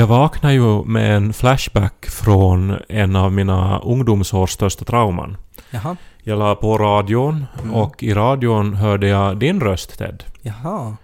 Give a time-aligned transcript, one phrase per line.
[0.00, 5.36] Jag vaknade ju med en flashback från en av mina ungdomsårs största trauman.
[5.70, 5.96] Jaha.
[6.22, 7.74] Jag la på radion Mm.
[7.74, 10.24] och i radion hörde jag din röst Ted.
[10.42, 10.96] Jaha.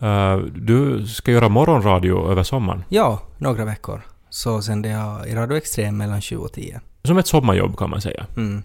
[0.00, 2.84] Eh, du ska göra morgonradio över sommaren.
[2.88, 4.02] Ja, några veckor.
[4.30, 6.80] Så sände jag i Radio Extrem mellan 7 och 10.
[7.04, 8.26] Som ett sommarjobb kan man säga.
[8.36, 8.62] Mm.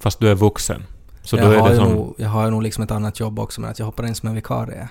[0.00, 0.82] Fast du är vuxen.
[1.22, 1.88] Så jag, då är har det som...
[1.92, 4.28] nog, jag har nog liksom ett annat jobb också, men att jag hoppar in som
[4.28, 4.88] en vikarie.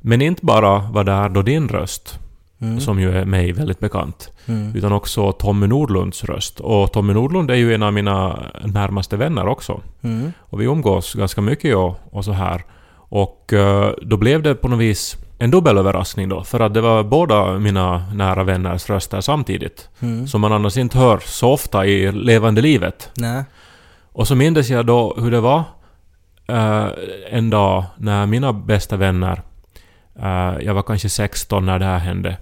[0.00, 2.18] Men inte bara var där då din röst,
[2.60, 2.80] Mm.
[2.80, 4.76] som ju är mig väldigt bekant, Mm.
[4.76, 6.60] utan också Tommy Nordlunds röst.
[6.60, 9.80] Och Tommy Nordlund är ju en av mina närmaste vänner också.
[10.02, 10.32] Mm.
[10.40, 12.64] Och vi umgås ganska mycket och, och så här.
[13.08, 16.80] Och eh, då blev det på något vis en dubbel överraskning då, för att det
[16.80, 19.88] var båda mina nära vänners röster samtidigt.
[20.00, 20.26] Mm.
[20.26, 23.10] Som man annars inte hör så ofta i levande livet.
[23.16, 23.44] Nej.
[24.12, 25.62] Och så mindes jag då hur det var
[26.48, 26.86] eh,
[27.30, 29.42] en dag när mina bästa vänner,
[30.22, 32.36] eh, jag var kanske 16 när det här hände,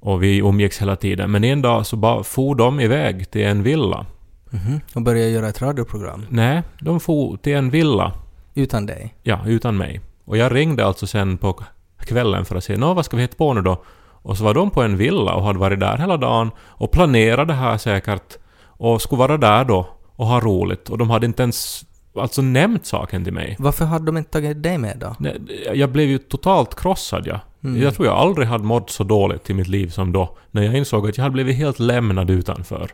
[0.00, 1.30] och vi umgicks hela tiden.
[1.30, 4.06] Men en dag så bara for de iväg till en villa.
[4.50, 4.80] Mhm.
[4.94, 6.26] Och började göra ett radioprogram.
[6.28, 8.12] Nej, de for till en villa,
[8.54, 9.14] Utan dig.
[9.22, 10.00] ja, utan mig.
[10.24, 11.60] Och jag ringde alltså sen på
[11.98, 13.82] kvällen för att säga nå vad ska vi hitta på nu då?
[14.22, 17.44] Och så var de på en villa och hade varit där hela dagen och planerade
[17.44, 20.88] det här säkert och skulle vara där då och ha roligt.
[20.88, 21.84] Och de hade inte ens
[22.16, 23.56] alltså nämnt saken till mig.
[23.58, 25.16] Varför hade de inte tagit dig med då?
[25.18, 25.40] Nej,
[25.74, 27.40] jag blev ju totalt krossad ja.
[27.64, 27.82] Mm.
[27.82, 30.36] Jag tror jag aldrig hade mått så dåligt i mitt liv som då.
[30.50, 32.90] När jag insåg att jag hade blivit helt lämnad utanför.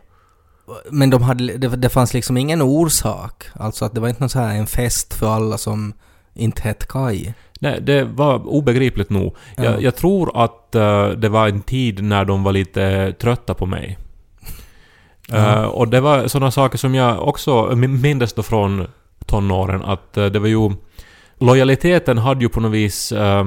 [0.91, 3.43] Men de hade, det, det fanns liksom ingen orsak.
[3.53, 5.93] Alltså att det var inte någon så här en fest för alla som
[6.33, 7.33] inte hette Kai.
[7.59, 9.35] Nej, det var obegripligt nog.
[9.55, 9.63] Ja.
[9.63, 13.65] Jag, jag tror att eh, det var en tid när de var lite trötta på
[13.65, 13.97] mig.
[15.33, 18.87] Eh, och det var sådana saker som jag också min- mindes då från
[19.25, 20.71] tonåren att eh, det var ju...
[21.39, 23.45] Lojaliteten hade ju på något vis eh,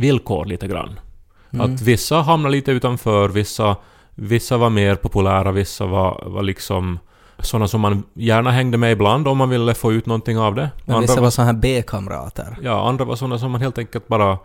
[0.00, 1.00] villkor lite grann.
[1.52, 1.74] Mm.
[1.74, 3.76] Att vissa hamnade lite utanför, vissa,
[4.14, 6.98] vissa var mer populära, vissa var, var liksom
[7.38, 10.70] sådana som man gärna hängde med ibland om man ville få ut någonting av det.
[10.84, 12.56] Men Andra vissa var så här B-kamrater.
[12.62, 14.38] Ja, andra var sådana som man helt enkelt bara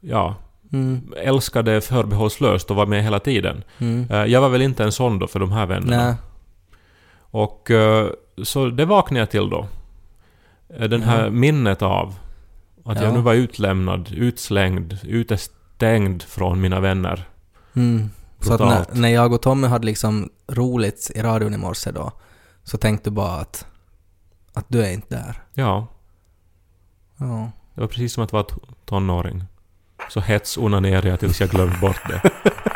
[0.00, 0.34] ja,
[0.72, 1.12] Mm.
[1.16, 3.64] älskade förbehållslöst och var med hela tiden.
[3.78, 4.06] Mm.
[4.10, 6.04] Eh, Jag var väl inte en sån då för de här vännerna.
[6.06, 6.14] Nej.
[7.30, 8.06] Och eh,
[8.42, 9.66] så det vaknade jag till då.
[10.78, 11.30] Eh, Den här Ja.
[11.30, 12.14] minnet av
[12.84, 13.04] att Ja.
[13.04, 17.28] jag nu var utlämnad, utslängd, utestängd från mina vänner.
[17.76, 18.10] Mm.
[18.40, 22.12] Så att när, när jag och Tommy hade liksom roligt i radion i morse då,
[22.64, 23.66] så tänkte du bara att,
[24.52, 25.42] att du är inte där.
[25.54, 25.86] Ja,
[27.16, 27.50] Ja.
[27.74, 28.44] det var precis som att vara
[28.84, 29.44] tonåring.
[30.10, 32.30] Så hetsonanerade jag tills jag glömde bort det.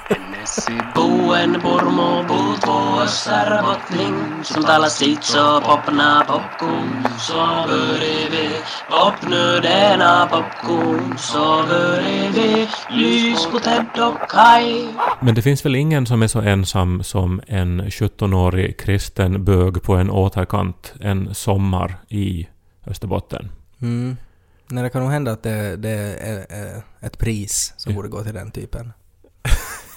[0.46, 7.34] Nessi buen purmo puuttuu össärbottning Som talar sitt så popna popcorn Så
[7.68, 8.48] börjar vi
[8.90, 14.88] Popnu denna popcorn Så börjar vi Lys på Ted och Kai
[15.20, 19.94] Men det finns väl ingen som är så ensam som en 17-årig kristen bög på
[19.94, 22.48] en återkant en sommar i
[22.86, 23.48] Österbotten.
[23.82, 24.16] Mm.
[24.68, 25.90] Nej, det kan nog hända att det, det
[26.20, 27.96] är, är ett pris som Ja.
[27.96, 28.92] borde gå till den typen.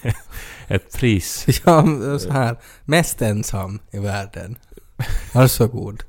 [0.67, 1.45] Ett pris.
[1.65, 1.85] Ja,
[2.19, 2.57] så här.
[2.85, 4.55] Mest ensam i världen.
[5.33, 6.03] Varsågod.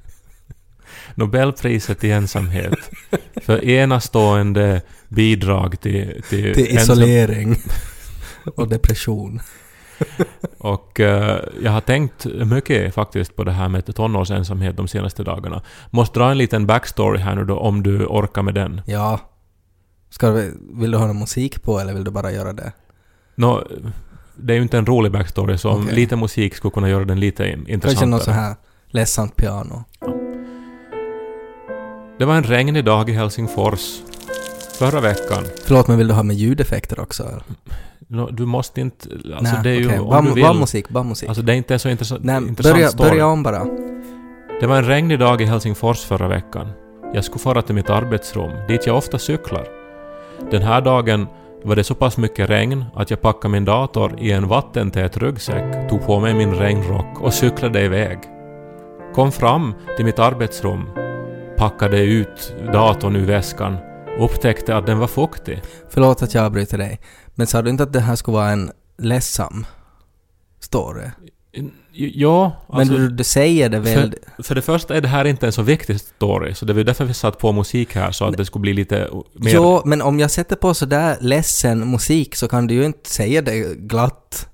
[1.15, 2.79] Nobelpriset i ensamhet.
[3.43, 7.57] För enastående bidrag till, till, Till isolering.
[8.57, 9.41] Och depression.
[10.59, 15.63] Och eh, jag har tänkt mycket faktiskt på det här med tonårsensamhet de senaste dagarna.
[15.91, 18.81] Måste dra en liten backstory här nu då om du orkar med den.
[18.87, 19.21] Ja.
[20.11, 22.73] Ska vi, vill du ha någon musik på eller vill du bara göra det?
[23.41, 23.63] Nå,
[24.37, 25.95] det är ju inte en rolig backstory så Okej.
[25.95, 27.81] lite musik skulle kunna göra den lite intressantare.
[27.91, 28.55] Kanske något så här
[28.87, 29.85] ledsamt piano.
[32.19, 34.01] Det var en regnig dag i Helsingfors
[34.79, 35.45] förra veckan.
[35.65, 37.23] Förlåt, men vill du ha med ljudeffekter också?
[37.23, 37.43] eller?
[38.09, 39.09] Nå, Du måste inte...
[39.35, 39.87] Alltså Nej, det är ju...
[39.87, 39.99] okej.
[40.01, 41.29] om Bara- du vill, bara musik, bara musik.
[41.29, 43.11] Alltså det är inte så intressant, Nej, intressant börja, story.
[43.11, 43.67] börja om bara.
[44.61, 46.69] Det var en regnig dag i Helsingfors förra veckan.
[47.15, 49.67] Jag skulle fara till mitt arbetsrum, dit jag ofta cyklar.
[50.51, 51.27] Den här dagen
[51.65, 55.89] var det så pass mycket regn att jag packade min dator i en vattentät ryggsäck,
[55.89, 58.19] tog på mig min regnrock och cyklade iväg.
[59.15, 60.91] Kom fram till mitt arbetsrum,
[61.57, 63.77] packade ut datorn ur väskan
[64.19, 65.63] och upptäckte att den var fuktig.
[65.89, 67.01] Förlåt att jag avbryter dig.
[67.35, 69.67] Men sa du inte att det här skulle vara en ledsam
[70.61, 71.07] story?
[71.93, 72.93] Ja, alltså...
[72.93, 74.15] men du, du säger det väl...
[74.37, 76.83] För, för det första är det här inte en så viktig story, så det var
[76.83, 79.55] därför vi satt på musik här, så att det skulle bli lite mer...
[79.55, 83.43] Jo, men om jag sätter på sådär ledsen musik så kan du ju inte säga
[83.43, 84.49] det glatt.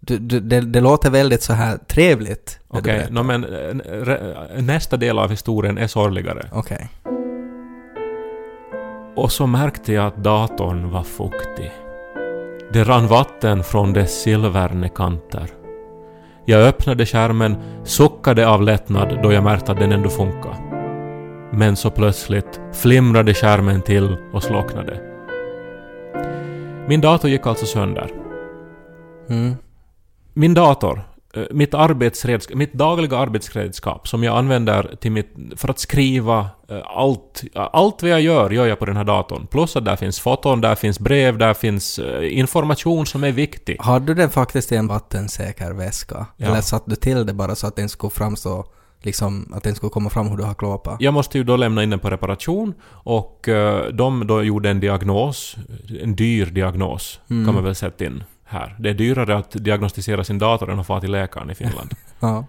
[0.00, 2.58] Du, du, det, det låter väldigt så här trevligt.
[2.68, 3.12] Okej, berättar.
[3.12, 6.48] nå men eh, nästa del av historien är sorgligare.
[6.52, 6.88] Okej.
[9.16, 11.72] Och så märkte jag att datorn var fuktig.
[12.72, 15.50] Det rann vatten från dess silverne kanter.
[16.48, 20.56] Jag öppnade skärmen, suckade av lättnad då jag märkte att den ändå funkade.
[21.52, 25.00] Men så plötsligt flimrade skärmen till och slocknade.
[26.88, 28.10] Min dator gick alltså sönder.
[29.28, 29.54] Mm.
[30.34, 31.02] Min dator,
[31.50, 37.44] mitt, arbetsredskap, mitt dagliga arbetsredskap som jag använder till mitt, för att skriva eh, allt,
[37.54, 39.46] allt vad jag gör, gör jag på den här datorn.
[39.46, 43.76] Plus att där finns foton, där finns brev, där finns eh, information som är viktig.
[43.80, 46.26] Hade du den faktiskt i en vattensäker väska?
[46.36, 46.46] Ja.
[46.46, 48.64] Eller satte du till det bara så att den skulle framstå,
[49.02, 50.96] liksom, att den skulle komma fram hur du har klåpat?
[51.00, 54.80] Jag måste ju då lämna in den på reparation och eh, de då gjorde en
[54.80, 55.56] diagnos,
[56.02, 58.76] en dyr diagnos kan man väl sätta in här.
[58.78, 61.90] Det är dyrare att diagnostisera sin dator än att få till läkaren i Finland.
[62.20, 62.44] Ja.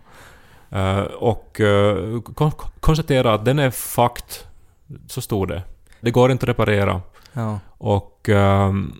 [0.70, 4.36] Eh, och uh, kon konstatera att den är fucked.
[5.08, 5.64] Så stod det.
[6.02, 7.02] Det går inte att reparera.
[7.34, 7.60] ja.
[7.78, 8.94] Och ehm,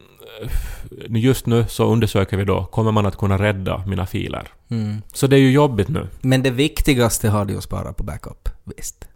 [1.10, 4.48] just nu så undersöker vi då, kommer man att kunna rädda mina filer?
[4.70, 5.02] Mm.
[5.14, 6.08] Så det är ju jobbigt nu.
[6.22, 9.08] Men det viktigaste har du ju sparat på backup, visst?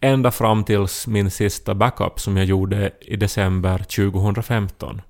[0.00, 5.00] Ända fram tills min sista backup som jag gjorde i december 2015.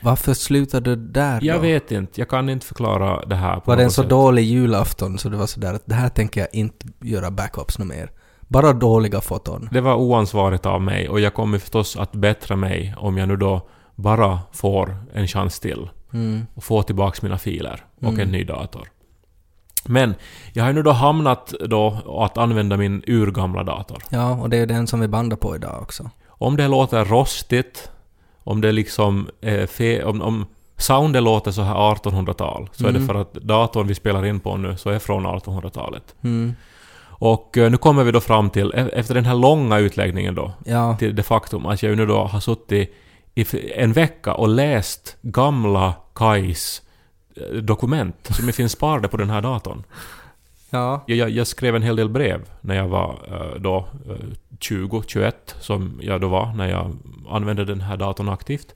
[0.00, 1.62] Varför slutade du där Jag då?
[1.62, 4.10] vet inte, jag kan inte förklara det här Var det en så sätt.
[4.10, 7.88] dålig julafton så det var sådär att det här tänker jag inte göra backups något
[7.88, 8.10] mer.
[8.40, 9.68] Bara dåliga foton.
[9.72, 13.36] Det var oansvarigt av mig och jag kommer förstås att bättra mig om jag nu
[13.36, 16.46] då bara får en chans till Mm.
[16.54, 18.20] och få tillbaks mina filer och Mm.
[18.20, 18.88] en ny dator.
[19.84, 20.14] Men
[20.52, 24.02] jag har ju nu då hamnat då att använda min urgamla dator.
[24.10, 26.10] Ja, och det är den som vi bandar på idag också.
[26.28, 27.90] Om det låter rostigt,
[28.46, 30.46] om det liksom är fe- om, om
[30.76, 33.08] soundet låter så här 1800-tal, så är det Mm.
[33.08, 36.14] för att datorn vi spelar in på nu så är från 1800-talet.
[36.22, 36.54] Mm.
[37.18, 40.52] Och eh, nu kommer vi då fram till, e- efter den här långa utläggningen då,
[40.64, 42.94] Ja, till det faktum att jag nu då har suttit
[43.34, 46.82] i en vecka och läst gamla Kais
[47.36, 49.82] eh, dokument som finns sparade på den här datorn.
[50.70, 51.02] ja.
[51.06, 53.86] Jag, jag, skrev en hel del brev när jag var eh, då
[54.60, 56.96] 20, 21 som jag då var när jag
[57.28, 58.74] använde den här datorn aktivt.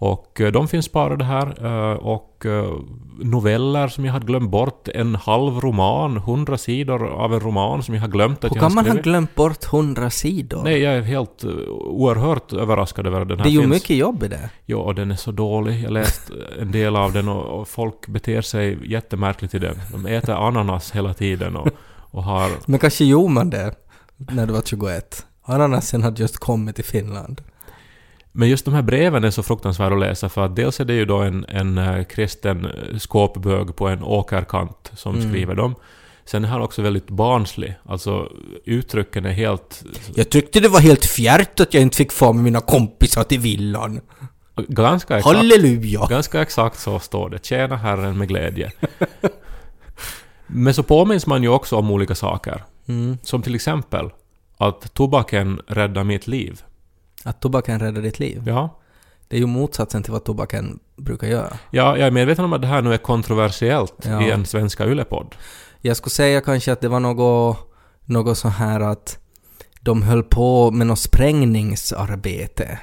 [0.00, 2.72] Och eh, de finns sparade här eh, och eh,
[3.18, 4.88] noveller som jag hade glömt bort.
[4.88, 8.62] En halv roman, 100 sidor av en roman som jag har glömt att Hur jag
[8.62, 10.62] kan man ha glömt bort hundra sidor?
[10.64, 11.44] Nej, jag är helt
[11.78, 13.72] oerhört överraskad över att den här det är ju finns.
[13.72, 14.50] mycket jobb i det.
[14.66, 15.82] Ja, och den är så dålig.
[15.84, 16.30] Jag läst
[16.60, 19.76] en del av den och, och folk beter sig jättemärkligt i den.
[19.92, 21.68] De äter ananas hela tiden och,
[22.10, 22.50] och har...
[22.66, 23.74] Men kanske gjorde man det
[24.28, 25.26] när du var 21.
[25.42, 27.40] Ananasen hade just kommit till Finland.
[28.32, 30.94] Men just de här breven är så fruktansvärda att läsa för att dels är det
[30.94, 35.28] ju då en, en eh, kristen eh, skåpbög på en åkerkant som Mm.
[35.30, 35.74] skriver dem.
[36.24, 37.74] Sen är han också väldigt barnslig.
[37.86, 38.32] Alltså
[38.64, 39.84] uttrycken är helt...
[40.14, 43.40] Jag tyckte det var helt fjärt att jag inte fick få med mina kompisar till
[43.40, 44.00] villan.
[44.68, 46.06] Ganska exakt, Halleluja!
[46.10, 47.44] ganska exakt så står det.
[47.44, 48.72] Tjäna Herren med glädje.
[50.46, 52.64] Men så påminns man ju också om olika saker.
[52.90, 53.18] Mm.
[53.22, 54.10] Som till exempel
[54.56, 56.62] att tobaken räddar mitt liv.
[57.24, 58.42] Att tobaken räddar ditt liv.
[58.46, 58.76] Ja.
[59.28, 61.52] Det är ju motsatsen till vad tobaken brukar göra.
[61.70, 64.22] ja, jag är medveten om att det här nu är kontroversiellt Ja.
[64.22, 65.34] i en svenska yllepodd.
[65.80, 67.58] Jag skulle säga kanske att det var något,
[68.04, 69.18] något så här att
[69.80, 72.78] de höll på med något sprängningsarbete.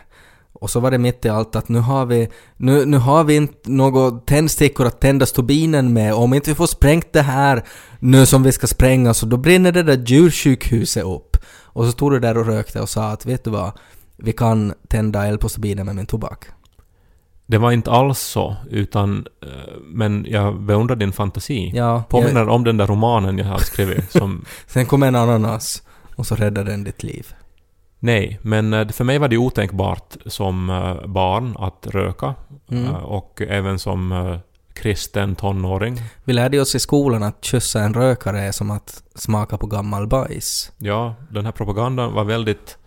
[0.59, 3.35] Och så var det mitt i allt att nu har vi, nu, nu har vi
[3.35, 6.13] inte några tändstickor att tända stubinen med.
[6.13, 7.63] Om inte vi får sprängt det här
[7.99, 11.37] nu som vi ska spränga så då brinner det där djursjukhuset upp.
[11.63, 13.71] Och så stod du där och rökte och sa att vet du vad,
[14.17, 16.45] vi kan tända eld på stubinen med min tobak.
[17.45, 19.25] Det var inte alls så, utan...
[19.43, 19.49] eh,
[19.83, 21.71] Men jag beundrar din fantasi.
[21.75, 24.45] Ja, Påminner jag, om den där romanen jag har skrivit som...
[24.67, 25.83] sen kom en ananas
[26.15, 27.33] och så räddade den ditt liv.
[27.99, 32.35] Nej, men eh, för mig var det otänkbart som eh, barn att röka.
[32.71, 32.85] Mm.
[32.85, 34.37] eh, Och även som
[34.73, 36.01] kristen tonåring.
[36.23, 40.07] Vi lärde oss i skolan att kyssa en rökare är som att smaka på gammal
[40.07, 40.71] bajs.
[40.77, 42.77] Ja, den här propagandan var väldigt...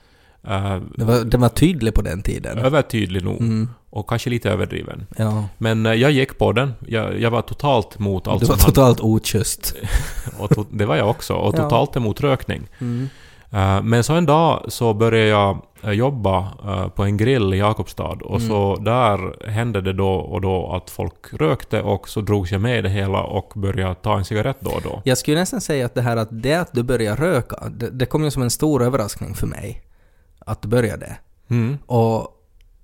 [0.46, 2.58] eh, Det var, den var tydlig på den tiden.
[2.58, 3.40] övertydlig nog.
[3.40, 5.06] Mm, Och kanske lite överdriven.
[5.16, 5.44] ja.
[5.58, 6.72] Men eh, jag gick på den.
[6.86, 9.74] Jag, jag var totalt mot allt du var som totalt okysst.
[10.38, 11.34] Och to, det var jag också.
[11.34, 11.62] Och Ja.
[11.62, 12.68] totalt emot rökning.
[12.78, 13.08] Mm.
[13.52, 17.58] Eh, Men så en dag så började jag eh, jobba eh, på en grill i
[17.58, 18.48] Jakobstad och Mm.
[18.48, 22.78] så där hände det då och då att folk rökte och så drogs jag med
[22.78, 25.02] i det hela och började ta en cigarett då och då.
[25.04, 28.06] Jag skulle nästan säga att det här att det att du började röka, det, det
[28.06, 29.82] kom ju som en stor överraskning för mig.
[30.46, 31.16] Att du började.
[31.50, 31.78] Mm.
[31.86, 32.20] Och,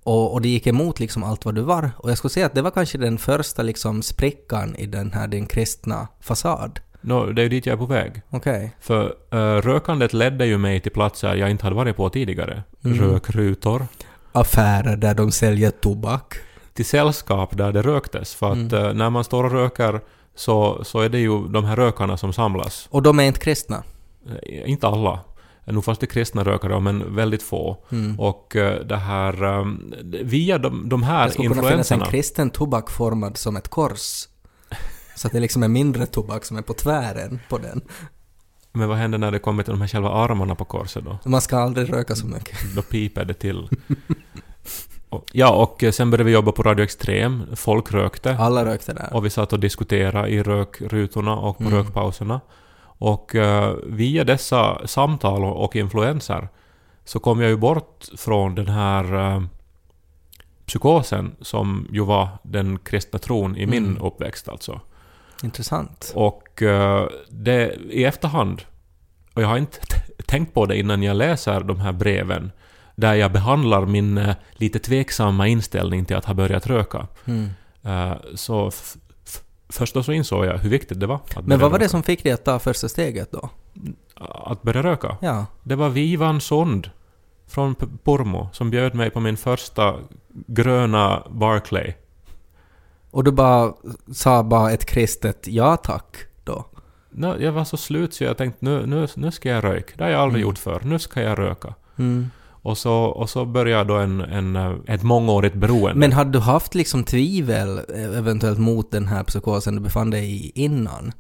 [0.05, 1.91] och, och det gick emot liksom allt vad du var.
[1.99, 5.29] Och jag skulle säga att det var kanske den första liksom sprickan i den här
[5.29, 6.81] din kristna fasad.
[7.07, 8.23] Nå, det är ju dit jag är på väg.
[8.31, 8.77] Okej.
[8.81, 12.63] För uh, rökandet ledde ju mig till platser jag inte hade varit på tidigare.
[12.85, 12.99] Mm.
[12.99, 13.87] Rökrutor.
[14.33, 16.35] Affärer där de säljer tobak.
[16.75, 18.35] till sällskap där det röktes.
[18.35, 18.75] För att Mm.
[18.87, 20.01] eh, när man står och röker
[20.35, 22.87] så, så är det ju de här rökarna som samlas.
[22.91, 23.83] Och de är inte kristna.
[24.43, 25.21] Eh, Inte alla.
[25.65, 27.77] Nu fanns det kristna rökare, men väldigt få.
[27.93, 28.21] Mm.
[28.21, 28.47] Och
[28.89, 29.65] det här...
[30.25, 32.07] Via de, de här Det skulle kunna finnas en influenserna...
[32.07, 34.29] kristen tobak formad som ett kors.
[35.17, 37.81] Så att det liksom är mindre tobak som är på tvären på den.
[38.73, 41.19] Men vad händer när det kommer till de här själva armarna på korset då?
[41.25, 42.75] Man ska aldrig röka så mycket.
[42.77, 43.69] Då piper det till.
[45.09, 47.43] Och- Ja, och eh, sen började vi jobba på Radio Extrem.
[47.57, 48.37] Folk rökte.
[48.37, 49.09] Alla rökte där.
[49.15, 51.75] Och vi satt och diskuterade i rökrutorna och på Mm.
[51.75, 52.41] rökpauserna.
[52.99, 56.49] Och eh, via dessa samtal och, influenser
[57.05, 59.43] så kom jag ju bort från den här eh,
[60.67, 64.03] psykosen som ju var den kristna tron i min Mm.
[64.03, 64.81] uppväxt alltså.
[65.43, 66.13] Intressant.
[66.15, 68.63] Och eh, det i efterhand,
[69.35, 69.79] och jag har inte
[70.27, 72.53] tänkt på det innan jag läser de här breven,
[72.95, 77.07] där jag behandlar min eh, lite tveksamma inställning till att ha börjat röka.
[77.25, 77.49] Mm.
[77.83, 78.71] Eh, så
[79.69, 81.91] först då så insåg jag hur viktigt det var Men vad var det röka.
[81.91, 83.51] som fick dig att ta första steget då?
[84.45, 85.17] Att börja röka?
[85.21, 85.47] Ja.
[85.63, 86.91] Det var Vivan Sund
[87.47, 87.75] från
[88.05, 89.95] Pormo som bjöd mig på min första
[90.47, 91.95] gröna Barclay.
[93.17, 93.73] Och du bara
[94.13, 96.65] sa bara ett kristet ja tack då?
[97.11, 99.93] Nå, jag var så slut så jag tänkte nu, nu, nu ska jag röka.
[99.97, 100.49] Det har jag aldrig Mm.
[100.51, 100.81] gjort förr.
[100.85, 101.75] Nu ska jag röka.
[101.99, 102.31] Mm.
[102.49, 104.57] Och så, och så började då en, en,
[104.87, 105.95] ett mångårigt beroende.
[105.95, 110.47] Men hade du haft liksom tvivel eh, eventuellt mot den här psykosen du befann dig
[110.47, 111.13] i innan?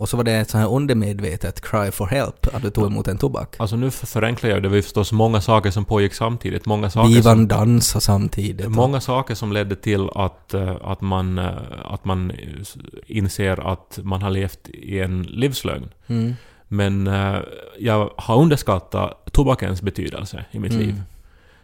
[0.00, 3.08] Och så var det ett så här undermedvetet cry for help att du tog emot
[3.08, 3.56] en tobak?
[3.58, 4.68] Alltså nu för- förenklar jag det.
[4.68, 6.66] var ju förstås många saker som pågick samtidigt.
[6.66, 8.68] Många saker, Vivan som, dansa samtidigt.
[8.68, 11.46] många saker som ledde till att, eh, att, man, eh,
[11.84, 12.32] att man
[13.06, 15.88] inser att man har levt i en livslögn.
[16.06, 16.34] Mm.
[16.68, 17.36] Men eh,
[17.78, 20.86] jag har underskattat tobakens betydelse i mitt Mm.
[20.86, 21.02] liv.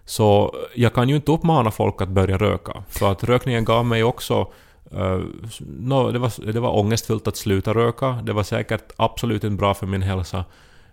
[0.05, 2.83] Så jag kan ju inte uppmana folk att börja röka.
[2.89, 4.49] För att rökningen gav mig också...
[4.91, 5.21] eh,
[5.61, 8.13] nå, det, var, det var ångestfullt att sluta röka.
[8.13, 10.45] Det var säkert absolut inte bra för min hälsa.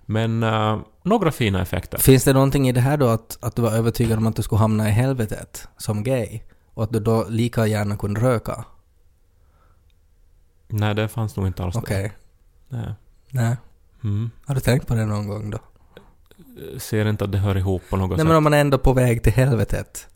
[0.05, 1.97] Men eh, några fina effekter.
[1.97, 4.41] Finns det någonting i det här då att, att du var övertygad om att du
[4.41, 6.39] skulle hamna i helvetet som gay?
[6.73, 8.65] Och att du då lika gärna kunde röka?
[10.67, 12.13] Nej, det fanns nog inte alls Okej.
[12.69, 12.77] det.
[12.77, 12.93] Nej.
[13.29, 13.57] Nej.
[14.03, 14.31] Mm.
[14.45, 15.57] Har du tänkt på det någon gång då?
[16.77, 18.27] Ser inte att det hör ihop på något Nej sätt.
[18.27, 20.07] men om man är ändå på väg till helvetet.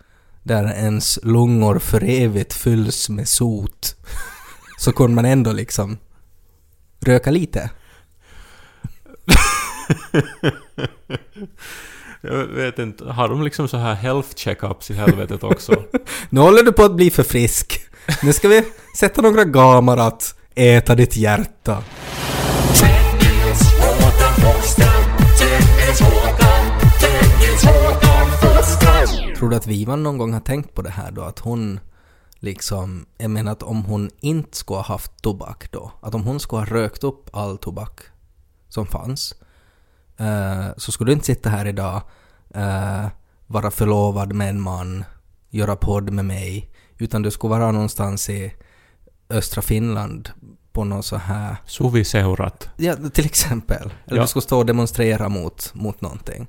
[0.48, 3.96] Där ens lungor för evigt fylls med sot.
[4.80, 5.98] Så kunde man ändå liksom
[7.00, 7.70] röka lite.
[12.22, 15.84] Jag vet inte, har de liksom så här health checkups i helvetet också?
[16.30, 17.80] Nu håller du på att bli för frisk.
[18.24, 18.63] Nu ska vi
[18.98, 21.84] sätta några gamar att äta ditt hjärta.
[29.38, 31.22] Tror du att Vivan någon gång har tänkt på det här då?
[31.22, 31.79] Att hon
[32.39, 36.39] liksom, jag menar att om hon inte skulle ha haft tobak då, att om hon
[36.39, 38.00] skulle ha rökt upp all tobak
[38.70, 39.36] som fanns,
[40.17, 42.01] eh, så skulle du inte sitta här idag,
[42.53, 43.06] eh,
[43.48, 45.03] vara förlovad med en man,
[45.50, 48.53] göra podd med mig, utan du skulle vara någonstans i
[49.29, 50.29] östra Finland
[50.72, 52.70] på någon så här, Suviseurat.
[52.77, 53.94] ja till exempel.
[54.06, 54.22] Eller Ja.
[54.22, 56.48] du skulle stå och demonstrera mot, mot någonting.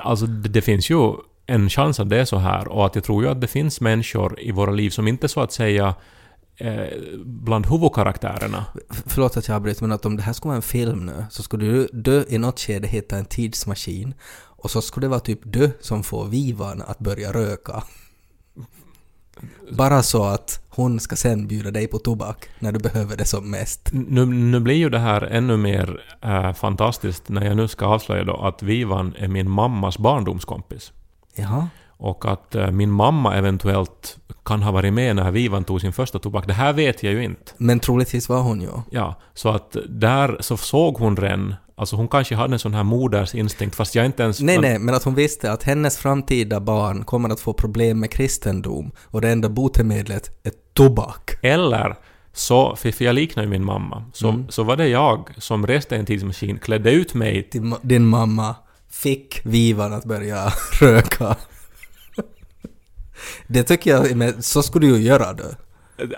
[0.00, 1.12] Alltså det, det finns ju
[1.46, 3.80] en chans att det är så här och att jag tror ju att det finns
[3.80, 5.94] människor i våra liv som inte så att säga
[6.56, 6.86] eh,
[7.24, 8.64] bland huvudkaraktärerna.
[9.06, 11.42] Förlåt att jag avbryter men att om det här skulle vara en film nu så
[11.42, 14.14] skulle du, du i något skede hitta en tidsmaskin
[14.64, 17.82] och så skulle det vara typ du som får Vivan att börja röka.
[19.70, 23.50] Bara så att hon ska sen bjuda dig på tobak när du behöver det som
[23.50, 23.90] mest.
[23.92, 28.24] Nu, nu blir ju det här ännu mer eh, fantastiskt när jag nu ska avslöja
[28.24, 30.92] då att Vivan är min mammas barndomskompis.
[31.36, 31.68] Jaha.
[31.96, 36.18] Och att eh, min mamma eventuellt kan ha varit med när Vivan tog sin första
[36.18, 36.46] tobak.
[36.46, 37.52] Det här vet jag ju inte.
[37.56, 38.68] Men troligtvis var hon ju.
[38.90, 42.82] Ja, så att där så såg hon redan, alltså hon kanske hade en sån här
[42.82, 44.40] modersinstinkt fast jag inte ens...
[44.40, 48.10] Nej, nej, men att hon visste att hennes framtida barn kommer att få problem med
[48.10, 51.30] kristendom och det enda botemedlet är tobak.
[51.42, 51.96] Eller
[52.32, 54.44] så, för jag liknar ju min mamma, så, Mm.
[54.48, 58.54] så var det jag som reste i en tidsmaskin, klädde ut mig Din, din mamma
[59.02, 61.36] fick Vivan att börja röka.
[63.46, 65.36] Det tycker jag, men så skulle du ju göra.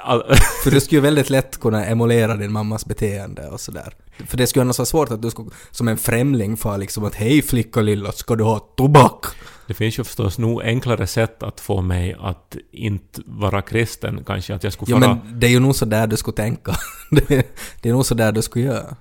[0.00, 3.94] All- För du skulle ju väldigt lätt kunna emulera din mammas beteende och sådär.
[4.26, 7.14] För det skulle annars vara svårt att du skulle, som en främling få liksom att
[7.14, 9.24] hej flicka lilla, ska du ha tobak?
[9.66, 14.54] Det finns ju förstås nog enklare sätt att få mig att inte vara kristen, kanske
[14.54, 15.14] att jag skulle Jo vara...
[15.24, 16.76] men det är ju nog så där du skulle tänka.
[17.10, 17.26] Det,
[17.82, 18.96] det är nog så där du skulle göra.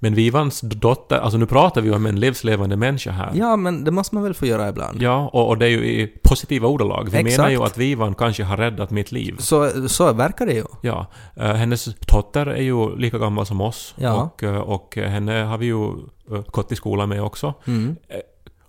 [0.00, 3.30] Men Vivans dotter, alltså nu pratar vi om en livslevande människa här.
[3.34, 5.02] Ja, men det måste man väl få göra ibland.
[5.02, 7.08] Ja, och, och det är ju i positiva ordalag.
[7.10, 7.38] Vi Exakt.
[7.38, 9.36] menar ju att Vivan kanske har räddat mitt liv.
[9.38, 10.64] Så, så verkar det ju.
[10.82, 14.14] Ja, eh, hennes dotter är ju lika gammal som oss Ja.
[14.22, 15.84] och, eh, och henne har vi ju
[16.32, 17.54] eh, gått i skolan med också.
[17.66, 17.96] Mm.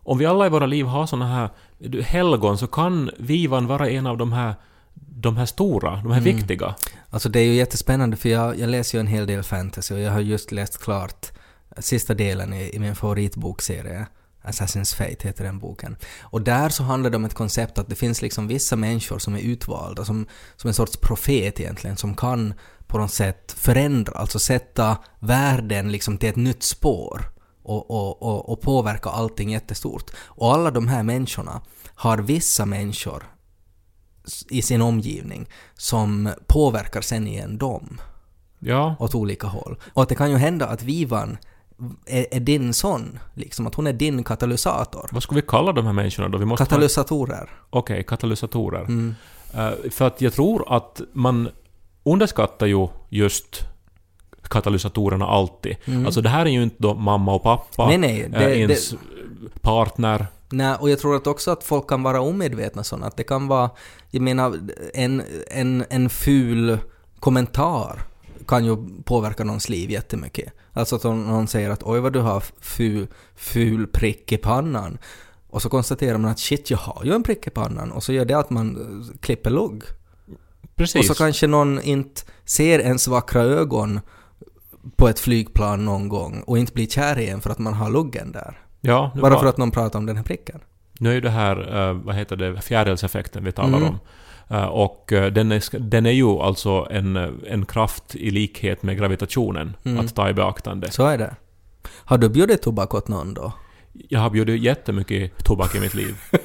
[0.03, 1.49] Om vi alla i våra liv har såna här
[2.01, 4.53] helgon så kan Vivan vara en av de här,
[4.99, 6.35] de här stora, de här Mm.
[6.35, 6.75] viktiga.
[7.09, 9.99] Alltså det är ju jättespännande för jag, jag läser ju en hel del fantasy och
[9.99, 11.31] jag har just läst klart
[11.77, 14.07] sista delen i, i min favoritbokserie.
[14.43, 15.97] Assassin's Fate heter den boken.
[16.21, 19.35] Och där så handlar det om ett koncept att det finns liksom vissa människor som
[19.35, 22.53] är utvalda, som, som en sorts profet egentligen, som kan
[22.87, 27.31] på något sätt förändra, alltså sätta världen liksom till ett nytt spår
[27.63, 30.11] och, och, och, och påverka allting jättestort.
[30.17, 31.61] Och alla de här människorna
[31.95, 33.23] har vissa människor
[34.49, 38.01] i sin omgivning som påverkar sen igen dem
[38.59, 39.77] Ja, åt olika håll.
[39.93, 41.37] Och att det kan ju hända att Vivan
[42.05, 45.09] är, är din sån, liksom att hon är din katalysator.
[45.11, 46.37] vad ska vi kalla de här människorna då?
[46.37, 47.49] Vi måste ha- Katalysatorer.
[47.69, 48.81] Okej, katalysatorer.
[48.81, 49.15] Mm.
[49.53, 51.49] Eh, för att jag tror att man
[52.03, 53.59] underskattar ju just
[54.43, 55.75] katalysatorerna alltid.
[56.05, 58.01] Alltså det här är ju inte då mamma och pappa, Mm.
[58.01, 58.93] Nej, nej, eh, det- ens
[59.61, 60.27] partner.
[60.51, 63.07] Nej, och jag tror att också att folk kan vara omedvetna sådana.
[63.07, 63.69] Att det kan vara,
[64.09, 64.59] jag menar,
[64.93, 66.77] en, en, en ful
[67.19, 68.01] kommentar
[68.47, 70.53] kan ju påverka någons liv jättemycket.
[70.73, 74.97] Alltså att någon säger att oj vad du har ful, ful prick i pannan.
[75.49, 77.91] Och så konstaterar man att shit, jag har ju en prick i pannan.
[77.91, 79.83] Och så gör det att man eh, klipper lugg.
[80.75, 80.99] Precis.
[80.99, 83.99] Och så kanske någon inte ser ens vackra ögon
[84.95, 88.31] på ett flygplan någon gång och inte blir kär igen för att man har luggen
[88.31, 88.68] där.
[88.81, 90.59] Ja, Bara var- för att någon pratar om den här pricken.
[90.99, 93.89] Nu är ju det här, eh, vad heter det, fjärilseffekten vi talar Mm.
[93.89, 93.99] om.
[94.57, 97.15] Eh, och eh, den är, den är ju alltså en,
[97.47, 100.05] en kraft i likhet med gravitationen Mm.
[100.05, 100.91] att ta i beaktande.
[100.91, 101.35] Så är det.
[101.89, 103.51] Har du bjudit tobak åt någon då?
[104.09, 106.15] Jag har bjudit jättemycket tobak i mitt liv.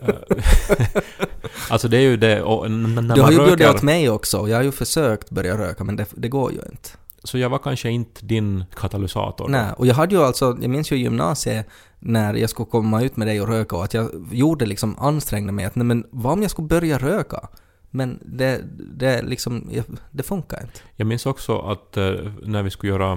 [1.70, 4.48] Alltså det är ju det, och när du har ju bjudit röker, åt mig också
[4.48, 6.88] jag har ju försökt börja röka men det, det går ju inte.
[7.24, 9.44] så jag var kanske inte din katalysator.
[9.44, 9.50] då.
[9.50, 11.66] Nej, och jag hade ju alltså, jag minns ju i gymnasiet
[12.00, 15.52] när jag skulle komma ut med dig och röka och att jag gjorde liksom ansträngde
[15.52, 17.48] mig att nej men vad om jag skulle börja röka?
[17.90, 18.60] Men det,
[18.94, 19.70] det liksom,
[20.10, 20.80] det funkar inte.
[20.96, 23.12] Jag minns också att eh, när vi skulle göra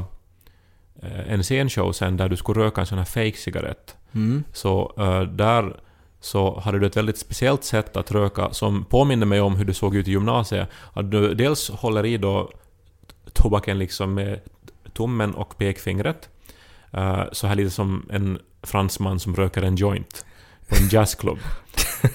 [1.02, 4.43] eh, en scenshow sen där du skulle röka en sån här fake-cigarett Mm.
[4.54, 5.80] Så eh, där
[6.19, 9.74] så hade du ett väldigt speciellt sätt att röka som påminner mig om hur du
[9.74, 10.69] såg ut i gymnasiet.
[10.93, 12.52] Att du dels håller i då
[13.34, 14.39] tobaken liksom med
[14.93, 16.30] tummen och pekfingret.
[17.32, 20.26] så här lite som en fransman som röker en joint
[20.69, 21.39] på en jazzklubb.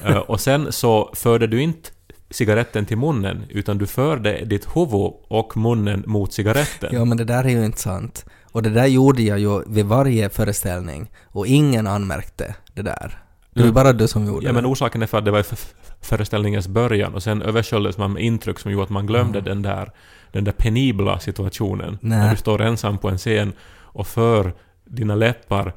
[0.05, 1.91] Eh, och sen så förde du inte
[2.31, 6.91] cigaretten till munnen, utan du förde ditt huvud och munnen mot cigaretten.
[6.93, 8.25] Ja men det där är ju inte sant.
[8.53, 13.19] Och det där gjorde jag ju vid varje föreställning och ingen anmärkte det där.
[13.55, 13.75] Det var Mm.
[13.75, 14.69] bara du som gjorde Ja, men det.
[14.69, 15.45] orsaken är för att det var
[16.01, 19.91] föreställningens början och sen översköljdes man med intryck som gjorde att man glömde den där,
[20.33, 21.99] den där penibla situationen.
[22.01, 22.19] Nej.
[22.19, 24.53] När du står ensam på en scen och för
[24.85, 25.75] dina läppar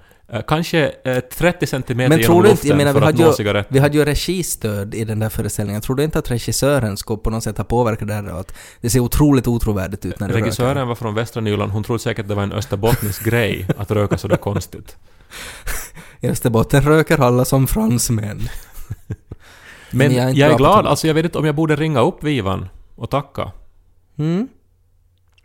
[0.47, 3.79] kanske eh, 30 centimeter Men tror du inte, jag menar vi att hade, ju, vi
[3.79, 5.81] hade ju registöd i den där föreställningen.
[5.81, 8.53] Tror du inte att regissören skulle på något sätt ha påverkat det här och att
[8.81, 10.41] det ser otroligt otrovärdigt ut när röker?
[10.41, 14.17] Regissören var från västra Nyland, hon trodde säkert det var en österbottnisk grej att röka
[14.17, 14.97] sådär konstigt.
[16.19, 18.41] I Österbotten röker alla som fransmän.
[19.91, 22.23] Men jag är jag är, glad, alltså jag vet inte om jag borde ringa upp
[22.23, 23.51] Vivan och tacka.
[24.17, 24.47] Mm.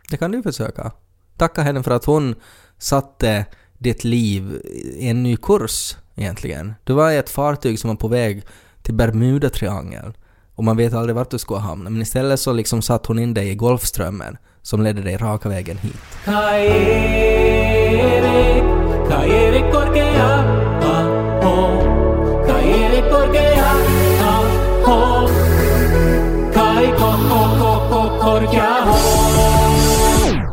[0.09, 0.91] Det kan du försöka.
[1.37, 2.35] Tacka henne för att hon
[2.77, 3.45] satte
[3.77, 4.61] ditt liv
[4.97, 6.73] i en ny kurs egentligen.
[6.83, 8.43] Du var i ett fartyg som var på väg
[8.81, 10.13] till Bermudatriangeln
[10.55, 13.33] och man vet aldrig vart du skulle hamna men istället så liksom satt hon in
[13.33, 15.95] dig i Golfströmmen som ledde dig raka vägen hit.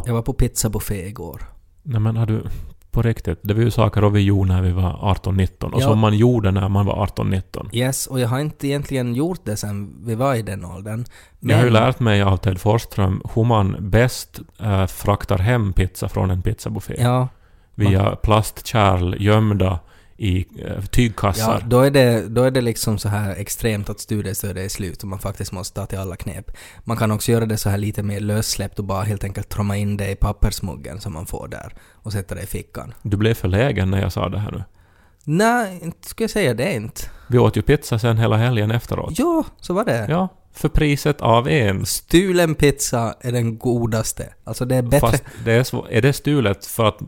[0.07, 1.43] Jag var på pizzabuffé igår.
[1.83, 2.45] Nej men har du...
[2.95, 5.87] På riktigt, det var ju saker vi gjorde när vi var 18-19 och Ja.
[5.87, 7.69] som man gjorde när man var 18-19.
[7.73, 11.05] Yes, och jag har inte egentligen gjort det sen vi var i den åldern.
[11.41, 16.09] Jag har ju lärt mig av Ted Forsström hur man bäst äh, fraktar hem pizza
[16.09, 16.95] från en pizzabuffé.
[16.99, 17.29] Ja,
[17.75, 19.79] Via plastkärl gömda
[20.25, 21.65] i Ja, tygkassar.
[21.69, 25.09] då är, det, då är det liksom så här extremt att studiestödet är slut och
[25.09, 26.51] man faktiskt måste ta till alla knep.
[26.85, 29.77] Man kan också göra det så här lite mer lössläppt och bara helt enkelt tromma
[29.77, 32.95] in det i pappersmuggen som man får där och sätta det i fickan.
[33.03, 34.63] Du blev förlägen när jag sa det här nu.
[35.25, 37.03] Nej, inte skulle jag säga det inte.
[37.29, 39.13] Vi åt ju pizza sen hela helgen efteråt.
[39.17, 40.07] Jo, så var det.
[40.09, 41.87] Ja, för priset av en.
[41.87, 44.35] Stulen pizza är den godaste.
[44.45, 45.01] Alltså det är bättre.
[45.01, 46.99] Fast det är, är det stulet för att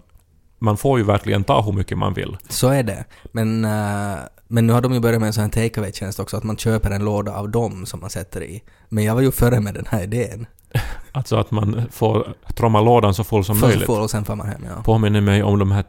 [0.59, 2.37] man får ju verkligen ta hur mycket man vill.
[2.49, 3.05] Så är det.
[3.33, 4.16] Men, eh,
[4.49, 6.57] men nu har de ju börjat med en sån här take away-tjänst också, att man
[6.57, 8.62] köper en låda av dem som man sätter i.
[8.88, 10.47] Men jag var ju före med den här idén.
[11.12, 13.87] Alltså att man får tromma lådan så full som Först möjligt.
[13.87, 14.83] får och sen får man hem, ja.
[14.83, 15.83] Påminner mig om de här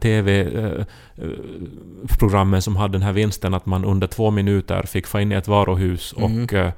[2.02, 5.34] TV-programmen som hade den här vinsten att man under två minuter fick få in i
[5.34, 6.44] ett varuhus Mm.
[6.44, 6.72] och eh,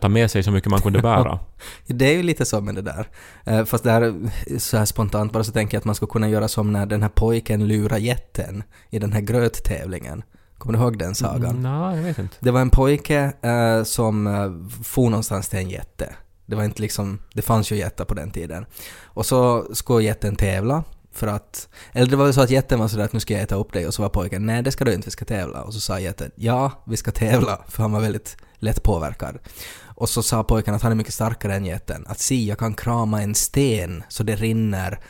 [0.00, 1.38] ta med sig så mycket man kunde bära.
[1.86, 3.08] Det är ju lite så med det där.
[3.44, 4.14] Eh, Fast det här,
[4.58, 7.02] så här spontant bara så tänker jag att man skulle kunna göra som när den
[7.02, 10.22] här pojken lurar jätten i den här gröttävlingen.
[10.58, 11.50] Kommer du ihåg den sagan?
[11.50, 12.36] Mm, Nej, jag vet inte.
[12.40, 14.50] Det var en pojke eh, som eh,
[14.84, 16.14] for någonstans till en jätte.
[16.46, 18.66] Det var inte liksom, det fanns ju jättar på den tiden.
[19.04, 20.84] Och så skulle jätten tävla
[21.18, 23.42] för att, eller det var väl så att jätten var sådär att nu ska jag
[23.42, 25.62] äta upp dig och så var pojken nej det ska du inte, vi ska tävla.
[25.62, 29.38] Och så sa jätten ja, vi ska tävla, för han var väldigt lätt påverkad.
[29.80, 32.04] Och så sa pojken att han är mycket starkare än jätten.
[32.06, 35.00] Att si, jag kan krama en sten så det rinner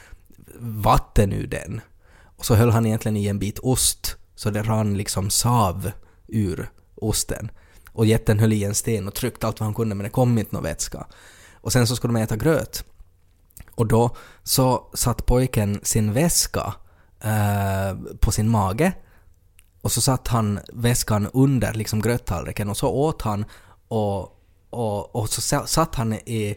[0.61, 1.81] vatten ur den.
[2.37, 5.91] Och så höll han egentligen i en bit ost så det rann liksom sav
[6.29, 7.51] ur osten.
[7.93, 10.39] Och jätten höll i en sten och tryckte allt vad han kunde men det kom
[10.39, 11.07] inte någon vätska.
[11.55, 12.85] Och sen så skulle de äta gröt.
[13.79, 16.75] Och då så satt pojken sin väska
[17.21, 18.93] eh, på sin mage
[19.83, 23.45] och så satt han väskan under liksom gröttallriken och så åt han
[23.89, 24.21] och,
[24.71, 26.57] och, och så satt han i,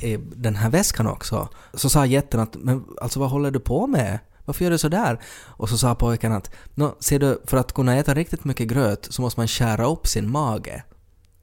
[0.00, 1.48] i den här väskan också.
[1.74, 4.18] Så sa jätten att men alltså vad håller du på med?
[4.44, 7.96] Varför gör du sådär?” Och så sa pojken att Nå, ser du, för att kunna
[7.96, 10.82] äta riktigt mycket gröt så måste man skära upp sin mage.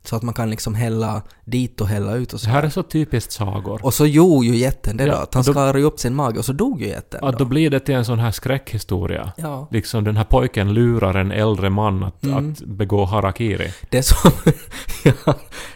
[0.10, 2.70] Så att man kan liksom hälla dit och hälla ut och så Det här är
[2.70, 3.80] så typiskt sagor.
[3.86, 6.40] Och så gjorde ju jätten det då, Ja, att han då- skar upp sin mage
[6.40, 9.32] och så dog ju jätten Att då blir det till en sån här skräckhistoria.
[9.38, 9.68] Ja.
[9.72, 12.52] Liksom den här pojken lurar en äldre man att, Mm.
[12.52, 13.72] att begå harakiri.
[13.92, 14.32] Det som
[15.04, 15.36] jag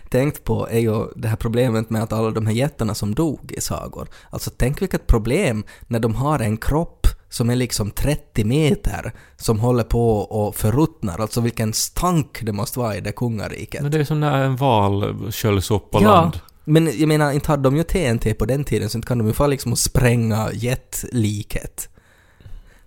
[0.10, 3.52] tänkt på är ju det här problemet med att alla de här jättarna som dog
[3.58, 4.08] i sagor.
[4.30, 9.60] Alltså tänk vilket problem när de har en kropp som är liksom 30 meter som
[9.60, 11.20] håller på och förruttnar.
[11.20, 13.82] Alltså vilken stank det måste vara i det kungariket.
[13.82, 16.40] Men det är som när en val sköljs upp på ja, land.
[16.64, 19.28] men jag menar inte hade de ju TNT på den tiden så inte kan de
[19.28, 21.90] ju få liksom spränga jetliket.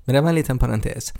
[0.04, 1.12] Men det var en liten parentes.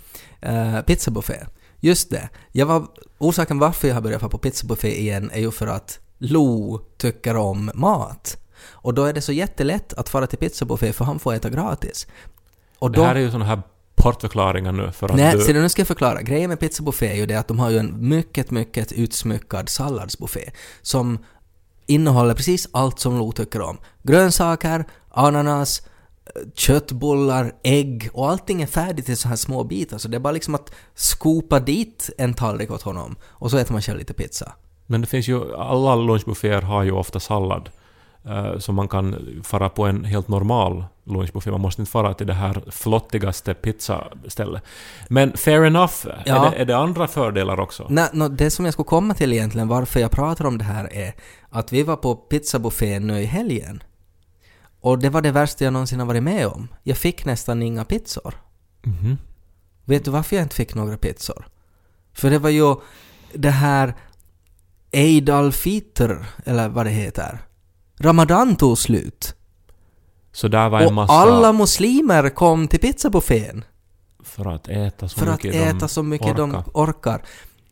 [0.47, 1.45] Uh, pizzabuffé.
[1.79, 2.29] Just det.
[2.51, 5.99] Jag var, orsaken varför jag har börjat få på pizzabuffé igen är ju för att
[6.17, 8.37] Lo tycker om mat.
[8.67, 12.07] Och då är det så jättelätt att fara till pizzabuffé för han får äta gratis.
[12.79, 13.61] Och Det då, här är ju såna här
[13.95, 15.53] portförklaringar nu för att Nej, du...
[15.53, 16.21] du, nu ska jag förklara.
[16.21, 20.51] Grejen med pizzabuffé är ju det att de har ju en mycket, mycket utsmyckad salladsbuffé
[20.81, 21.19] som
[21.85, 23.77] innehåller precis allt som Lo tycker om.
[24.03, 25.81] Grönsaker, ananas,
[26.53, 30.33] köttbullar, ägg och allting är färdigt i så här små bitar så det är bara
[30.33, 34.51] liksom att skopa dit en tallrik åt honom och så äter man själv lite pizza.
[34.85, 35.55] Men det finns ju...
[35.55, 37.69] Alla lunchbufféer har ju ofta sallad.
[38.27, 41.51] Eh, så man kan fara på en helt normal lunchbuffé.
[41.51, 44.63] Man måste inte fara till det här flottigaste pizzastället.
[45.09, 45.93] Men fair enough.
[46.25, 46.45] Ja.
[46.47, 47.87] Är, det, är det andra fördelar också?
[47.89, 50.93] Nej, nå, det som jag skulle komma till egentligen, varför jag pratar om det här
[50.93, 51.13] är
[51.49, 53.83] att vi var på pizzabuffén nu i helgen.
[54.81, 56.67] Och det var det värsta jag någonsin har varit med om.
[56.83, 58.35] Jag fick nästan inga pizzor.
[58.83, 59.17] Mhm.
[59.85, 61.47] Vet du varför jag inte fick några pizzor?
[62.13, 62.75] För det var ju
[63.33, 63.95] det här
[64.91, 67.44] Eid al-Fitr, eller vad det heter.
[67.99, 69.35] Ramadan tog slut.
[70.31, 71.13] Så där var en Och massa...
[71.13, 73.63] alla muslimer kom till pizzabuffén.
[74.23, 76.63] För att äta så för att mycket äta de så mycket orkar.
[76.63, 77.21] de orkar.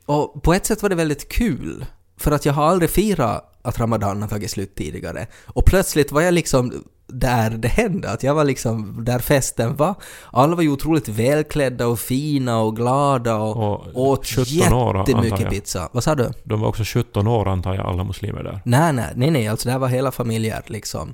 [0.05, 1.85] Och på ett sätt var det väldigt kul.
[2.17, 5.27] För att jag har aldrig firat att Ramadan har tagit slut tidigare.
[5.45, 9.95] Och plötsligt var jag liksom där det hände, att jag var liksom där festen var.
[10.31, 15.49] Alla var ju otroligt välklädda och fina och glada och, Och åt 17 år, jättemycket
[15.49, 15.89] pizza.
[15.91, 16.31] Vad sa du?
[16.43, 18.61] De var också 17 år antar jag, alla muslimer där.
[18.65, 21.13] Nej, nej, nej, nej, alltså det här var hela familjer liksom.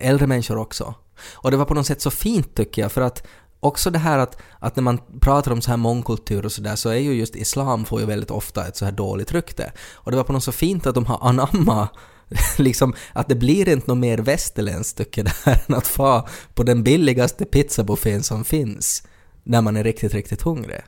[0.00, 0.94] Äldre människor också.
[1.34, 3.26] Och det var på något sätt så fint tycker jag, för att
[3.60, 6.88] också det här att, att när man pratar om så här mångkultur och sådär så
[6.88, 9.72] är ju just islam får ju väldigt ofta ett så här dåligt rykte.
[9.94, 11.88] Och det var på något så fint att de har anamma
[12.58, 16.82] liksom att det blir inte något mer västerländskt tycker jag än att få på den
[16.82, 19.02] billigaste pizzabuffén som finns
[19.42, 20.80] när man är riktigt, riktigt hungrig.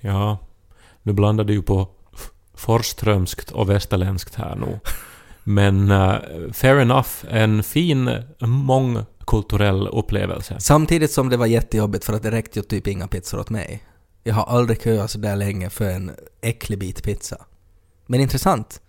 [0.00, 0.38] Ja,
[1.02, 1.88] nu blandar du ju på
[2.54, 4.80] forströmskt och västerländskt här nu.
[5.44, 6.18] Men eh,
[6.52, 8.10] fair enough, en fin
[8.40, 10.56] mångkulturell upplevelse.
[10.58, 13.84] Samtidigt som det var jättejobbigt för att det räckte ju typ inga pizzor åt mig.
[14.22, 16.10] Jag har aldrig köat så där länge för en
[16.40, 17.36] äcklig bit pizza.
[18.06, 18.80] Men intressant.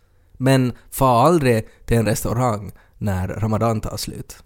[0.41, 4.38] Men far aldrig till en restaurang när Ramadan tar slut.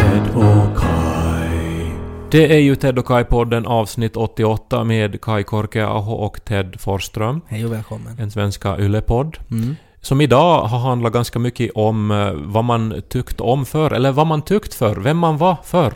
[0.00, 1.92] Ted och Kai.
[2.30, 7.40] Det är ju Ted och Kai-podden avsnitt 88 med Kai Korkeaho och Ted Forsström.
[7.46, 8.18] Hej och välkommen.
[8.18, 9.38] En svenska yllepodd.
[9.50, 9.76] Mm.
[10.00, 14.26] Som idag har handlat ganska mycket om eh, vad man tyckt om för eller vad
[14.26, 15.94] man tyckt för, vem man var förr.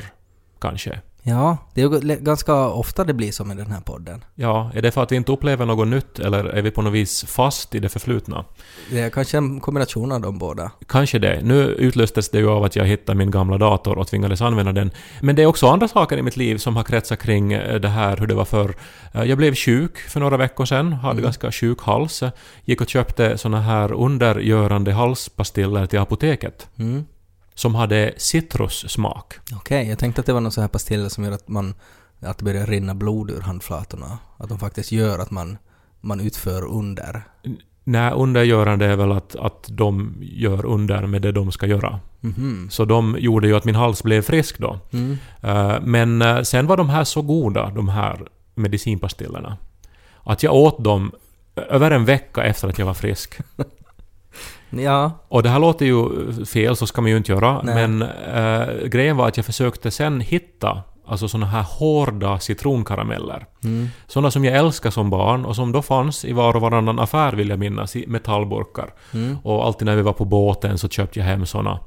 [0.60, 1.00] kanske.
[1.26, 4.24] Ja, det är ganska ofta det blir så med den här podden.
[4.34, 6.92] Ja, är det för att vi inte upplever något nytt eller är vi på något
[6.92, 8.44] vis fast i det förflutna?
[8.90, 10.70] Det är kanske en kombination av de båda.
[10.88, 11.40] Kanske det.
[11.42, 14.90] Nu utlöstes det ju av att jag hittade min gamla dator och tvingades använda den.
[15.20, 17.88] Men det är också andra saker i mitt liv som har kretsat kring eh, det
[17.88, 18.74] här hur det var förr.
[19.12, 22.22] Eh, Jag blev sjuk för några veckor sedan, hade ganska sjuk hals.
[22.64, 26.68] Gick och köpte såna här undergörande halspastiller till apoteket.
[26.78, 27.04] Mm.
[27.54, 29.34] Som hade citrussmak.
[29.56, 31.74] Okej, jag tänkte att det var någon sån här pastiller som gör att man
[32.20, 34.18] att det börjar rinna blod ur handflatorna.
[34.36, 35.58] Att de faktiskt gör att man,
[36.00, 37.22] man utför under.
[37.84, 42.00] Nej, undergörande är väl att, att de gör under med det de ska göra.
[42.20, 42.68] Mhm.
[42.70, 44.78] Så de gjorde ju att min hals blev frisk då.
[44.92, 45.18] Mm.
[45.42, 49.56] Eh, Men eh, sen var de här så goda, de här medicinpastillerna,
[50.22, 51.12] att jag åt dem
[51.56, 53.38] över en vecka efter att jag var frisk.
[54.70, 56.04] Ja, Och det här låter ju
[56.44, 57.74] fel, så ska man ju inte göra, Nej.
[57.74, 58.02] men
[58.34, 63.46] eh, grejen var att jag försökte sen hitta alltså såna här hårda citronkarameller.
[63.64, 63.88] mm.
[64.06, 67.32] Såna som jag älskade som barn och som då fanns i var och varannan affär
[67.32, 68.94] vill jag minnas, i metallburkar.
[69.14, 69.38] Mm.
[69.42, 71.80] Och alltid när vi var på båten så köpte jag hem såna.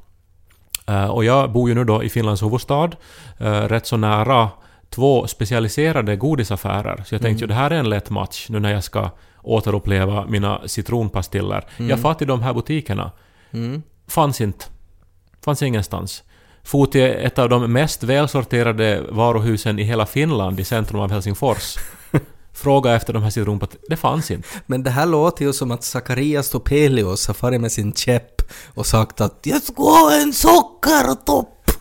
[0.87, 2.89] Eh, och jag bor ju nu då i Finlands huvudstad,
[3.37, 4.49] eh, rätt så nära
[4.89, 7.03] två specialiserade godisaffärer.
[7.05, 9.09] Så jag tänkte ju det här är en lätt match nu när jag ska
[9.47, 11.65] återuppleva mina citronpastiller.
[11.77, 13.11] Jag far till de här butikerna.
[13.51, 13.83] Mm.
[14.07, 14.65] Fanns inte.
[15.45, 16.23] Fanns ingenstans.
[16.63, 21.75] For till ett av de mest välsorterade varuhusen i hela Finland i centrum av Helsingfors.
[22.53, 23.87] Fråga efter de här citronpastillerna.
[23.89, 24.47] Det fanns inte.
[24.65, 28.41] Men det här låter ju som att Zacharias Topelius har farit med sin käpp
[28.73, 31.71] och sagt att jag ska ha en sockertopp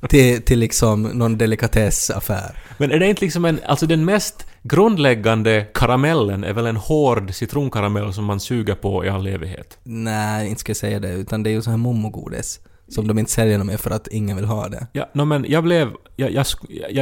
[0.08, 2.58] till, till liksom någon delikatessaffär.
[2.78, 3.60] Men är det inte liksom en...
[3.66, 9.08] Alltså den mest grundläggande karamellen är väl en hård citronkaramell som man suger på i
[9.08, 9.78] all evighet?
[9.82, 13.18] Nej, inte ska jag säga det, utan det är ju så här mommogodis som de
[13.18, 14.86] inte säljer något mer för att ingen vill ha det.
[14.92, 15.90] Ja, no, men jag blev...
[16.16, 16.46] Jag, jag,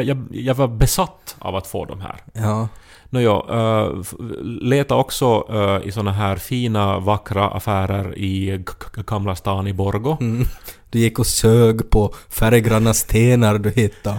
[0.05, 2.17] jag, jag, var besatt av att få de här.
[2.33, 2.69] Ja.
[3.11, 8.65] Nåja, uh, f- leta också uh, i såna här fina, vackra affärer i
[9.07, 10.17] Gamla stan i Borgo.
[10.21, 10.47] Mm.
[10.91, 14.19] Du gick och sög på färggranna stenar du hittade.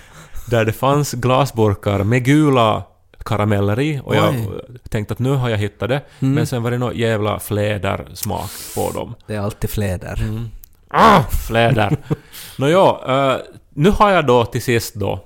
[0.49, 2.83] Där det fanns glasburkar med gula
[3.25, 4.79] karameller i och jag Oj.
[4.89, 6.01] tänkte att nu har jag hittat det.
[6.19, 6.33] Mm.
[6.33, 9.15] Men sen var det någon jävla flädersmak på dem.
[9.27, 10.21] Det är alltid fläder.
[10.21, 10.49] Mm.
[10.87, 11.97] Ah, fläder!
[12.57, 15.19] Nåja, uh, nu har jag då till sist då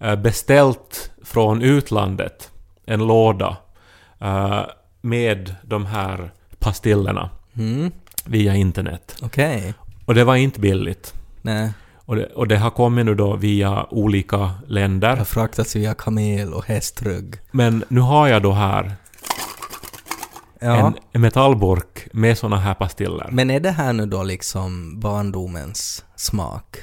[0.00, 2.50] eh, beställt från utlandet
[2.86, 3.56] en låda
[4.20, 4.60] eh,
[5.00, 7.90] med de här pastillerna Mm.
[8.24, 9.16] via internet.
[9.22, 9.74] Okej.
[10.04, 11.14] Och det var inte billigt.
[11.42, 11.70] Nej,
[12.04, 15.24] Och det, och det har kommit nu då via olika det har länder.
[15.24, 17.34] fraktats via kamel och hästrygg.
[17.50, 18.92] Men nu har jag då här
[20.64, 20.92] Ja.
[21.12, 23.28] en, metallburk med såna här pastiller.
[23.30, 26.76] Men är det här nu då liksom barndomens smak?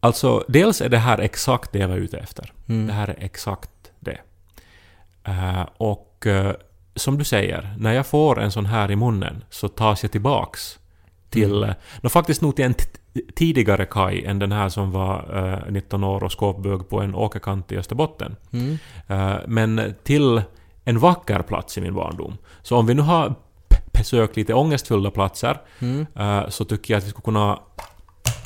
[0.00, 2.52] Alltså, dels är det här exakt det jag var ute efter.
[2.68, 2.86] Mm.
[2.86, 4.18] Det här är exakt det.
[5.24, 6.54] Eh, och eh,
[6.96, 10.78] som du säger, när jag får en sån här i munnen så tas jag tillbaks
[11.30, 11.62] till...
[11.62, 11.74] Mm.
[12.00, 12.74] No, faktiskt nog till en
[13.34, 17.72] tidigare kaj än den här som var eh, 19 år och skåpbög på en åkerkant
[17.72, 18.36] i Österbotten.
[18.52, 18.78] Mm.
[19.08, 20.42] Eh, men till
[20.84, 22.36] en vacker plats i min barndom.
[22.62, 23.34] Så om vi nu har
[23.92, 26.06] besökt lite ångestfyllda platser Mm.
[26.16, 27.58] eh, så tycker jag att vi skulle kunna...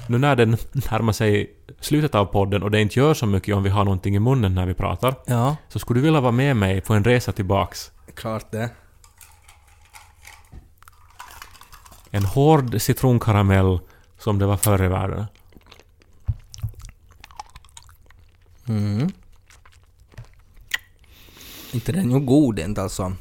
[0.08, 0.46] Nu när det
[0.90, 1.50] närmar sig
[1.80, 4.54] slutet av podden och det inte gör så mycket om vi har någonting i munnen
[4.54, 7.90] när vi pratar, Ja, så skulle du vilja vara med mig på en resa tillbaks.
[8.14, 8.70] klart det.
[12.10, 13.78] En hård citronkaramell
[14.18, 15.24] som det var förr i världen.
[18.68, 19.08] Mm.
[21.72, 23.12] Inte den är god inte alltså.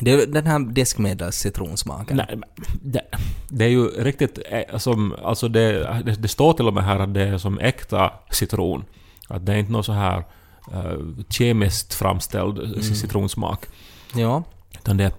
[0.00, 2.16] Det är den här diskmedels citronsmaken.
[2.16, 2.40] Nej,
[2.82, 3.02] det,
[3.48, 4.38] det är ju riktigt...
[4.50, 5.72] eh, Som, alltså det,
[6.04, 8.84] det, det står till och med här att det är som äkta citron.
[9.28, 10.24] Att det är inte någon så här
[10.72, 10.98] eh,
[11.28, 13.66] kemiskt framställd citronsmak.
[14.14, 14.42] Ja.
[14.72, 15.12] Utan det,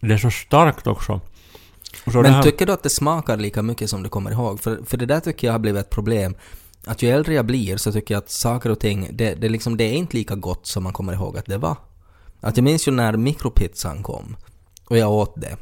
[0.00, 1.20] det är så starkt också.
[2.04, 4.60] Men tycker du att det smakar lika mycket som du kommer ihåg?
[4.60, 6.34] För, för det där tycker jag har blivit ett problem.
[6.86, 9.76] Att ju äldre jag blir så tycker jag att saker och ting, det, det, liksom,
[9.76, 11.76] det är inte lika gott som man kommer ihåg att det var.
[12.40, 14.36] Att jag minns ju när mikropizzan kom
[14.88, 15.56] och jag åt det.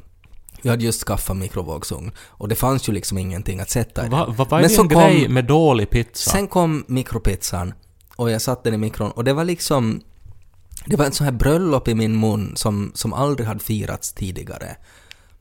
[0.62, 4.18] Jag hade just skaffat mikrovågsugn och det fanns ju liksom ingenting att sätta i den.
[4.18, 6.31] va, vad är Men kom- grej med dålig pizza?
[6.31, 7.75] Sen kom mikropizzan
[8.16, 10.01] och jag satte den i mikron och det var liksom...
[10.87, 14.77] Det var en sån här bröllop i min mun som, som aldrig hade firats tidigare.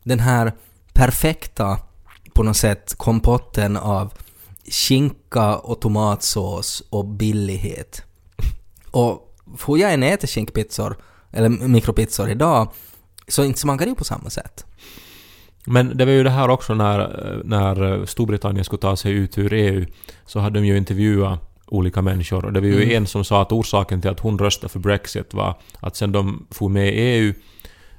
[0.04, 0.54] Den här
[0.94, 1.80] perfekta,
[2.34, 4.14] på något sätt, kompotten av
[4.72, 8.04] skinka och tomatsås och billighet.
[8.92, 10.98] Och får jag en äter skinkpizzor,
[11.32, 12.72] eller mikropizzor idag,
[13.28, 14.66] så inte smakar det på samma sätt.
[15.66, 19.54] Men det var ju det här också när, när Storbritannien skulle ta sig ut ur
[19.54, 19.86] EU.
[20.26, 22.46] Så hade de ju intervjuat olika människor.
[22.46, 22.96] Och det var ju Mm.
[22.98, 26.48] en som sa att orsaken till att hon röstade för Brexit var att sen de
[26.52, 27.34] for med i EU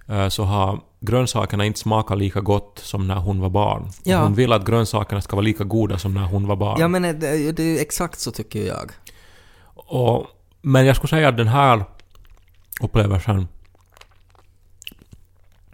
[0.09, 3.91] eh, så har grönsakerna inte smakat lika gott som när hon var barn.
[4.03, 4.23] Ja.
[4.23, 6.81] Hon vill att grönsakerna ska vara lika goda som när hon var barn.
[6.81, 8.91] Ja men det, det är exakt så tycker jag.
[9.75, 10.27] Och,
[10.63, 11.85] men jag skulle säga att den här
[12.81, 13.49] upplevelsen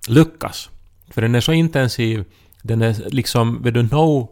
[0.07, 0.71] lyckas.
[1.11, 2.25] För den är så intensiv,
[2.63, 4.31] den är liksom, vet du, no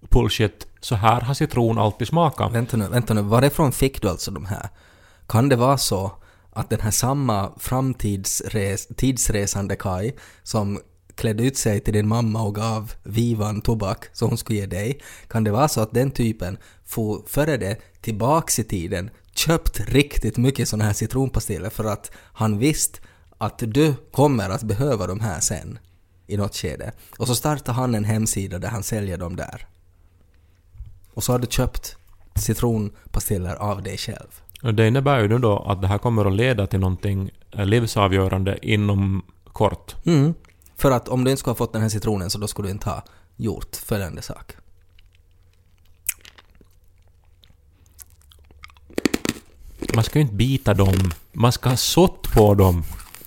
[0.00, 2.52] bullshit, så här har citron alltid smakat.
[2.52, 4.68] Vänta nu, vänta nu, varifrån fick du alltså de här?
[5.26, 6.12] Kan det vara så
[6.54, 10.12] att den här samma framtidsresande Kai
[10.42, 10.80] som
[11.14, 15.00] klädde ut sig till din mamma och gav Vivan tobak som hon skulle ge dig,
[15.28, 20.36] kan det vara så att den typen får före det tillbaks i tiden köpt riktigt
[20.36, 22.98] mycket såna här citronpastiller för att han visste
[23.38, 25.78] att du kommer att behöva de här sen
[26.26, 26.92] i något skede.
[27.18, 29.66] Och så startar han en hemsida där han säljer dem där.
[31.14, 31.96] Och så har du köpt
[32.34, 34.43] citronpastiller av dig själv.
[34.64, 38.58] Och det innebär ju då att det här kommer att leda till någonting eh, livsavgörande
[38.62, 39.22] inom
[39.52, 39.94] kort.
[40.06, 40.34] Mm.
[40.76, 42.72] För att om du inte skulle ha fått den här citronen så då skulle du
[42.72, 43.02] inte ha
[43.36, 44.52] gjort följande sak.
[49.94, 52.82] Man ska ju inte bita dem, man ska ha sått på dem.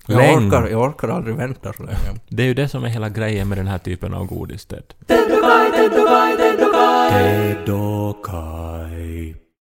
[0.07, 1.97] Jag orkar, jag orkar aldrig vänta så länge.
[2.29, 4.65] Det är ju det som är hela grejen med den här typen av godis.
[4.65, 4.93] Ted.
[5.07, 5.31] Ted
[7.69, 9.35] och Kai,